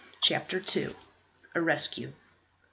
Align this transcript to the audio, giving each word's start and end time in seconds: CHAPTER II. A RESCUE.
CHAPTER 0.19 0.63
II. 0.75 0.95
A 1.53 1.61
RESCUE. 1.61 2.13